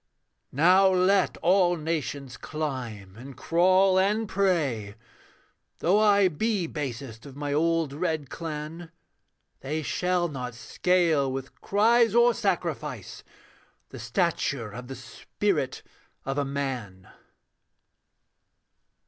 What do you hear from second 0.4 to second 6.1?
'Now let all nations climb and crawl and pray; Though